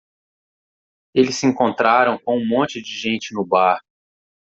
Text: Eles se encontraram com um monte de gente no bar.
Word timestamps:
Eles 1.13 1.35
se 1.35 1.45
encontraram 1.45 2.17
com 2.17 2.35
um 2.39 2.47
monte 2.47 2.81
de 2.81 2.89
gente 2.99 3.35
no 3.35 3.45
bar. 3.45 3.79